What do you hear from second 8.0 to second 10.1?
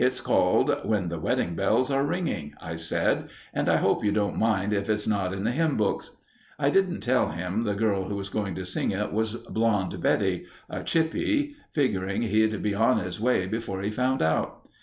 who was going to sing it was Blonde